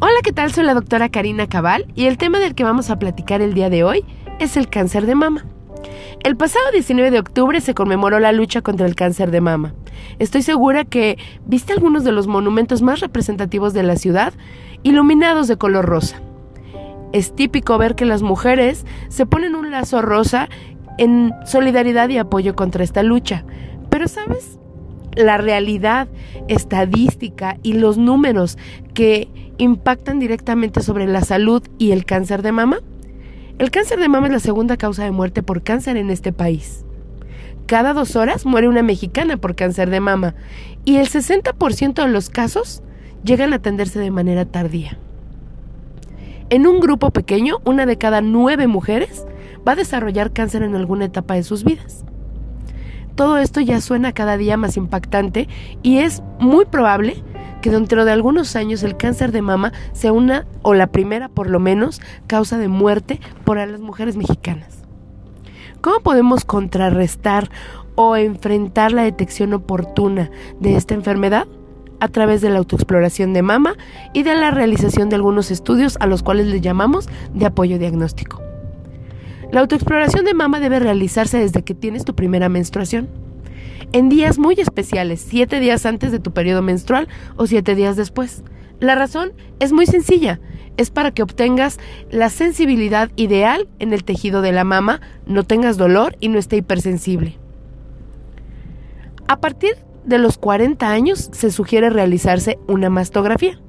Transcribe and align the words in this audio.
Hola, 0.00 0.16
¿qué 0.24 0.32
tal? 0.32 0.52
Soy 0.52 0.64
la 0.64 0.74
doctora 0.74 1.08
Karina 1.08 1.46
Cabal 1.46 1.86
y 1.94 2.06
el 2.06 2.18
tema 2.18 2.38
del 2.38 2.54
que 2.54 2.64
vamos 2.64 2.90
a 2.90 2.98
platicar 2.98 3.40
el 3.40 3.54
día 3.54 3.70
de 3.70 3.84
hoy 3.84 4.04
es 4.38 4.56
el 4.56 4.68
cáncer 4.68 5.06
de 5.06 5.14
mama. 5.14 5.46
El 6.24 6.36
pasado 6.36 6.64
19 6.72 7.10
de 7.10 7.18
octubre 7.18 7.60
se 7.60 7.74
conmemoró 7.74 8.20
la 8.20 8.32
lucha 8.32 8.62
contra 8.62 8.86
el 8.86 8.94
cáncer 8.94 9.30
de 9.30 9.40
mama. 9.40 9.74
Estoy 10.18 10.42
segura 10.42 10.84
que 10.84 11.18
viste 11.46 11.72
algunos 11.72 12.04
de 12.04 12.12
los 12.12 12.26
monumentos 12.26 12.82
más 12.82 13.00
representativos 13.00 13.72
de 13.72 13.82
la 13.82 13.96
ciudad 13.96 14.32
iluminados 14.82 15.48
de 15.48 15.56
color 15.56 15.84
rosa. 15.84 16.20
Es 17.12 17.34
típico 17.34 17.76
ver 17.78 17.94
que 17.94 18.04
las 18.04 18.22
mujeres 18.22 18.86
se 19.08 19.26
ponen 19.26 19.54
un 19.54 19.70
lazo 19.70 20.00
rosa 20.02 20.48
en 20.98 21.32
solidaridad 21.44 22.08
y 22.08 22.18
apoyo 22.18 22.54
contra 22.54 22.84
esta 22.84 23.02
lucha. 23.02 23.44
Pero 23.90 24.08
¿sabes? 24.08 24.58
La 25.14 25.36
realidad 25.36 26.08
estadística 26.48 27.58
y 27.62 27.74
los 27.74 27.98
números 27.98 28.58
que 28.94 29.28
impactan 29.58 30.18
directamente 30.18 30.80
sobre 30.80 31.06
la 31.06 31.22
salud 31.22 31.62
y 31.78 31.92
el 31.92 32.04
cáncer 32.04 32.42
de 32.42 32.52
mama. 32.52 32.80
El 33.58 33.70
cáncer 33.70 34.00
de 34.00 34.08
mama 34.08 34.28
es 34.28 34.32
la 34.32 34.40
segunda 34.40 34.76
causa 34.76 35.04
de 35.04 35.10
muerte 35.10 35.42
por 35.42 35.62
cáncer 35.62 35.96
en 35.96 36.10
este 36.10 36.32
país. 36.32 36.84
Cada 37.66 37.92
dos 37.92 38.16
horas 38.16 38.44
muere 38.44 38.68
una 38.68 38.82
mexicana 38.82 39.36
por 39.36 39.54
cáncer 39.54 39.88
de 39.90 40.00
mama 40.00 40.34
y 40.84 40.96
el 40.96 41.08
60% 41.08 41.94
de 41.94 42.08
los 42.08 42.28
casos 42.28 42.82
llegan 43.24 43.52
a 43.52 43.56
atenderse 43.56 43.98
de 43.98 44.10
manera 44.10 44.44
tardía. 44.44 44.98
En 46.50 46.66
un 46.66 46.80
grupo 46.80 47.10
pequeño, 47.10 47.58
una 47.64 47.86
de 47.86 47.96
cada 47.96 48.20
nueve 48.20 48.66
mujeres 48.66 49.26
va 49.66 49.72
a 49.72 49.76
desarrollar 49.76 50.32
cáncer 50.32 50.62
en 50.62 50.74
alguna 50.74 51.06
etapa 51.06 51.34
de 51.34 51.44
sus 51.44 51.64
vidas. 51.64 52.04
Todo 53.14 53.38
esto 53.38 53.60
ya 53.60 53.80
suena 53.80 54.12
cada 54.12 54.36
día 54.36 54.56
más 54.56 54.76
impactante 54.76 55.48
y 55.82 55.98
es 55.98 56.22
muy 56.38 56.64
probable 56.64 57.22
que 57.60 57.70
dentro 57.70 58.04
de 58.04 58.12
algunos 58.12 58.56
años 58.56 58.82
el 58.82 58.96
cáncer 58.96 59.32
de 59.32 59.42
mama 59.42 59.72
sea 59.92 60.12
una, 60.12 60.46
o 60.62 60.74
la 60.74 60.88
primera 60.88 61.28
por 61.28 61.48
lo 61.48 61.60
menos, 61.60 62.00
causa 62.26 62.58
de 62.58 62.68
muerte 62.68 63.20
para 63.44 63.66
las 63.66 63.80
mujeres 63.80 64.16
mexicanas. 64.16 64.82
¿Cómo 65.80 66.00
podemos 66.00 66.44
contrarrestar 66.44 67.50
o 67.94 68.16
enfrentar 68.16 68.92
la 68.92 69.02
detección 69.02 69.52
oportuna 69.52 70.30
de 70.60 70.76
esta 70.76 70.94
enfermedad? 70.94 71.46
a 72.00 72.08
través 72.08 72.40
de 72.40 72.50
la 72.50 72.58
autoexploración 72.58 73.32
de 73.32 73.42
mama 73.42 73.76
y 74.12 74.24
de 74.24 74.34
la 74.34 74.50
realización 74.50 75.08
de 75.08 75.14
algunos 75.14 75.52
estudios 75.52 75.96
a 76.00 76.08
los 76.08 76.24
cuales 76.24 76.48
le 76.48 76.60
llamamos 76.60 77.08
de 77.32 77.46
apoyo 77.46 77.78
diagnóstico. 77.78 78.42
La 79.52 79.60
autoexploración 79.60 80.24
de 80.24 80.32
mama 80.32 80.60
debe 80.60 80.80
realizarse 80.80 81.36
desde 81.36 81.62
que 81.62 81.74
tienes 81.74 82.06
tu 82.06 82.14
primera 82.14 82.48
menstruación. 82.48 83.10
En 83.92 84.08
días 84.08 84.38
muy 84.38 84.54
especiales, 84.54 85.20
siete 85.20 85.60
días 85.60 85.84
antes 85.84 86.10
de 86.10 86.18
tu 86.18 86.32
periodo 86.32 86.62
menstrual 86.62 87.06
o 87.36 87.46
siete 87.46 87.74
días 87.74 87.94
después. 87.94 88.44
La 88.80 88.94
razón 88.94 89.34
es 89.60 89.74
muy 89.74 89.84
sencilla, 89.84 90.40
es 90.78 90.90
para 90.90 91.10
que 91.10 91.22
obtengas 91.22 91.78
la 92.10 92.30
sensibilidad 92.30 93.10
ideal 93.16 93.68
en 93.78 93.92
el 93.92 94.04
tejido 94.04 94.40
de 94.40 94.52
la 94.52 94.64
mama, 94.64 95.02
no 95.26 95.44
tengas 95.44 95.76
dolor 95.76 96.16
y 96.18 96.28
no 96.28 96.38
esté 96.38 96.56
hipersensible. 96.56 97.36
A 99.28 99.38
partir 99.38 99.74
de 100.06 100.16
los 100.16 100.38
40 100.38 100.90
años 100.90 101.28
se 101.30 101.50
sugiere 101.50 101.90
realizarse 101.90 102.58
una 102.68 102.88
mastografía. 102.88 103.60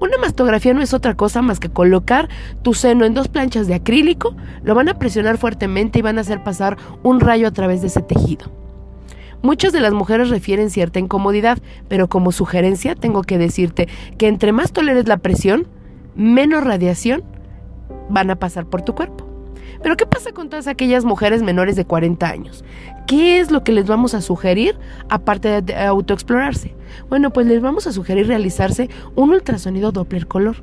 Una 0.00 0.18
mastografía 0.18 0.74
no 0.74 0.82
es 0.82 0.94
otra 0.94 1.14
cosa 1.14 1.42
más 1.42 1.60
que 1.60 1.68
colocar 1.68 2.28
tu 2.62 2.74
seno 2.74 3.04
en 3.04 3.14
dos 3.14 3.28
planchas 3.28 3.66
de 3.66 3.74
acrílico, 3.74 4.36
lo 4.62 4.74
van 4.74 4.88
a 4.88 4.98
presionar 4.98 5.38
fuertemente 5.38 5.98
y 5.98 6.02
van 6.02 6.18
a 6.18 6.22
hacer 6.22 6.42
pasar 6.42 6.76
un 7.02 7.20
rayo 7.20 7.48
a 7.48 7.52
través 7.52 7.80
de 7.80 7.88
ese 7.88 8.02
tejido. 8.02 8.50
Muchas 9.42 9.72
de 9.72 9.80
las 9.80 9.92
mujeres 9.92 10.30
refieren 10.30 10.70
cierta 10.70 10.98
incomodidad, 10.98 11.58
pero 11.88 12.08
como 12.08 12.32
sugerencia 12.32 12.94
tengo 12.94 13.22
que 13.22 13.38
decirte 13.38 13.88
que 14.18 14.28
entre 14.28 14.52
más 14.52 14.72
toleres 14.72 15.06
la 15.06 15.18
presión, 15.18 15.66
menos 16.14 16.64
radiación 16.64 17.22
van 18.08 18.30
a 18.30 18.36
pasar 18.36 18.66
por 18.66 18.82
tu 18.82 18.94
cuerpo. 18.94 19.25
Pero 19.82 19.96
¿qué 19.96 20.06
pasa 20.06 20.32
con 20.32 20.48
todas 20.48 20.66
aquellas 20.66 21.04
mujeres 21.04 21.42
menores 21.42 21.76
de 21.76 21.84
40 21.84 22.28
años? 22.28 22.64
¿Qué 23.06 23.38
es 23.38 23.50
lo 23.50 23.62
que 23.62 23.72
les 23.72 23.86
vamos 23.86 24.14
a 24.14 24.20
sugerir 24.20 24.76
aparte 25.08 25.62
de 25.62 25.76
autoexplorarse? 25.76 26.74
Bueno, 27.08 27.32
pues 27.32 27.46
les 27.46 27.62
vamos 27.62 27.86
a 27.86 27.92
sugerir 27.92 28.26
realizarse 28.26 28.90
un 29.14 29.30
ultrasonido 29.30 29.92
Doppler 29.92 30.26
color. 30.26 30.56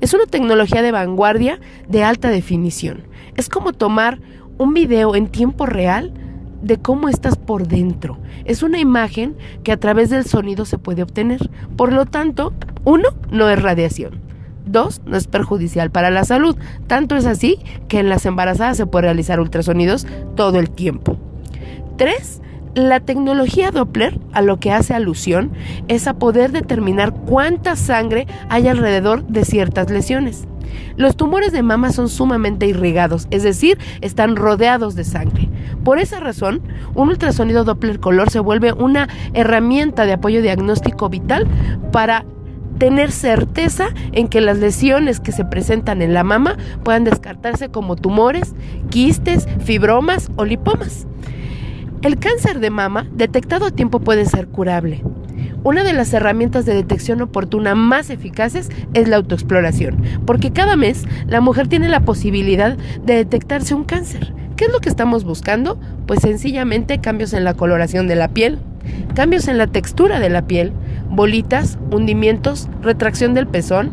Es 0.00 0.14
una 0.14 0.26
tecnología 0.26 0.82
de 0.82 0.92
vanguardia 0.92 1.60
de 1.88 2.04
alta 2.04 2.28
definición. 2.28 3.02
Es 3.36 3.48
como 3.48 3.72
tomar 3.72 4.20
un 4.58 4.74
video 4.74 5.14
en 5.14 5.28
tiempo 5.28 5.66
real 5.66 6.12
de 6.62 6.78
cómo 6.78 7.08
estás 7.08 7.36
por 7.36 7.66
dentro. 7.66 8.18
Es 8.44 8.62
una 8.62 8.78
imagen 8.78 9.36
que 9.62 9.72
a 9.72 9.78
través 9.78 10.10
del 10.10 10.24
sonido 10.24 10.64
se 10.64 10.78
puede 10.78 11.02
obtener. 11.02 11.50
Por 11.76 11.92
lo 11.92 12.06
tanto, 12.06 12.52
uno, 12.84 13.08
no 13.30 13.48
es 13.48 13.60
radiación. 13.60 14.29
Dos, 14.66 15.00
no 15.04 15.16
es 15.16 15.26
perjudicial 15.26 15.90
para 15.90 16.10
la 16.10 16.24
salud. 16.24 16.56
Tanto 16.86 17.16
es 17.16 17.26
así 17.26 17.58
que 17.88 17.98
en 17.98 18.08
las 18.08 18.26
embarazadas 18.26 18.76
se 18.76 18.86
puede 18.86 19.02
realizar 19.02 19.40
ultrasonidos 19.40 20.06
todo 20.36 20.58
el 20.58 20.70
tiempo. 20.70 21.16
Tres, 21.96 22.40
la 22.74 23.00
tecnología 23.00 23.72
Doppler 23.72 24.20
a 24.32 24.42
lo 24.42 24.60
que 24.60 24.72
hace 24.72 24.94
alusión 24.94 25.50
es 25.88 26.06
a 26.06 26.14
poder 26.14 26.52
determinar 26.52 27.12
cuánta 27.12 27.74
sangre 27.74 28.26
hay 28.48 28.68
alrededor 28.68 29.26
de 29.26 29.44
ciertas 29.44 29.90
lesiones. 29.90 30.46
Los 30.96 31.16
tumores 31.16 31.50
de 31.50 31.62
mama 31.62 31.90
son 31.90 32.08
sumamente 32.08 32.66
irrigados, 32.66 33.26
es 33.30 33.42
decir, 33.42 33.78
están 34.02 34.36
rodeados 34.36 34.94
de 34.94 35.04
sangre. 35.04 35.48
Por 35.84 35.98
esa 35.98 36.20
razón, 36.20 36.62
un 36.94 37.08
ultrasonido 37.08 37.64
Doppler 37.64 37.98
color 37.98 38.30
se 38.30 38.38
vuelve 38.38 38.72
una 38.72 39.08
herramienta 39.34 40.06
de 40.06 40.12
apoyo 40.12 40.42
diagnóstico 40.42 41.08
vital 41.08 41.48
para 41.90 42.24
tener 42.78 43.12
certeza 43.12 43.88
en 44.12 44.28
que 44.28 44.40
las 44.40 44.58
lesiones 44.58 45.20
que 45.20 45.32
se 45.32 45.44
presentan 45.44 46.02
en 46.02 46.14
la 46.14 46.24
mama 46.24 46.56
puedan 46.84 47.04
descartarse 47.04 47.68
como 47.68 47.96
tumores, 47.96 48.54
quistes, 48.90 49.46
fibromas 49.64 50.30
o 50.36 50.44
lipomas. 50.44 51.06
El 52.02 52.18
cáncer 52.18 52.60
de 52.60 52.70
mama, 52.70 53.06
detectado 53.12 53.66
a 53.66 53.70
tiempo, 53.70 54.00
puede 54.00 54.24
ser 54.24 54.48
curable. 54.48 55.02
Una 55.62 55.84
de 55.84 55.92
las 55.92 56.14
herramientas 56.14 56.64
de 56.64 56.74
detección 56.74 57.20
oportuna 57.20 57.74
más 57.74 58.08
eficaces 58.08 58.70
es 58.94 59.08
la 59.08 59.16
autoexploración, 59.16 60.02
porque 60.24 60.50
cada 60.50 60.76
mes 60.76 61.04
la 61.26 61.42
mujer 61.42 61.68
tiene 61.68 61.90
la 61.90 62.00
posibilidad 62.00 62.78
de 63.04 63.16
detectarse 63.16 63.74
un 63.74 63.84
cáncer. 63.84 64.32
¿Qué 64.56 64.64
es 64.64 64.72
lo 64.72 64.80
que 64.80 64.88
estamos 64.88 65.24
buscando? 65.24 65.78
Pues 66.06 66.20
sencillamente 66.20 67.00
cambios 67.00 67.34
en 67.34 67.44
la 67.44 67.52
coloración 67.52 68.08
de 68.08 68.16
la 68.16 68.28
piel, 68.28 68.58
cambios 69.14 69.48
en 69.48 69.58
la 69.58 69.66
textura 69.66 70.20
de 70.20 70.30
la 70.30 70.46
piel, 70.46 70.72
bolitas, 71.10 71.78
hundimientos, 71.90 72.68
retracción 72.82 73.34
del 73.34 73.46
pezón, 73.46 73.90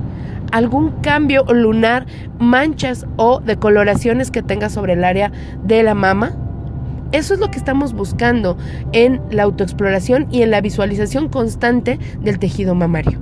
algún 0.52 0.92
cambio 1.02 1.44
lunar, 1.46 2.06
manchas 2.40 3.06
o 3.18 3.40
decoloraciones 3.40 4.32
que 4.32 4.44
tenga 4.44 4.70
sobre 4.70 4.94
el 4.94 5.04
área 5.04 5.32
de 5.64 5.84
la 5.84 5.94
mama. 5.94 6.36
Eso 7.12 7.34
es 7.34 7.40
lo 7.40 7.50
que 7.50 7.58
estamos 7.58 7.94
buscando 7.94 8.58
en 8.92 9.22
la 9.32 9.44
autoexploración 9.44 10.28
y 10.32 10.42
en 10.42 10.52
la 10.52 10.62
visualización 10.62 11.30
constante 11.30 12.00
del 12.22 12.40
tejido 12.40 12.76
mamario. 12.76 13.20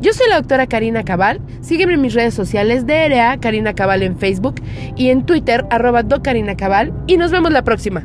Yo 0.00 0.12
soy 0.12 0.28
la 0.28 0.36
doctora 0.36 0.66
Karina 0.66 1.04
Cabal. 1.04 1.40
Sígueme 1.62 1.94
en 1.94 2.02
mis 2.02 2.12
redes 2.12 2.34
sociales 2.34 2.86
DRA 2.86 3.38
Karina 3.38 3.74
Cabal 3.74 4.02
en 4.02 4.18
Facebook 4.18 4.56
y 4.94 5.08
en 5.08 5.24
Twitter 5.24 5.64
arroba 5.70 6.04
Karina 6.22 6.54
Cabal 6.54 6.92
y 7.06 7.16
nos 7.16 7.30
vemos 7.30 7.50
la 7.50 7.64
próxima. 7.64 8.04